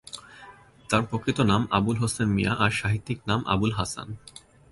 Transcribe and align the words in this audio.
তার 0.89 1.01
প্রকৃত 1.01 1.37
নাম 1.41 1.61
আবুল 1.71 1.97
হোসেন 1.97 2.29
মিয়া 2.35 2.53
আর 2.53 2.71
সাহিত্যিক 2.71 3.19
নাম 3.27 3.39
আবুল 3.47 3.71
হাসান। 3.71 4.07